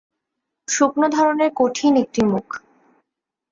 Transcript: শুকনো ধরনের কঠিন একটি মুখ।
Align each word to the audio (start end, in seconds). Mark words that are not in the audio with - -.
শুকনো 0.67 1.07
ধরনের 1.09 1.51
কঠিন 1.55 1.93
একটি 1.95 2.21
মুখ। 2.25 2.47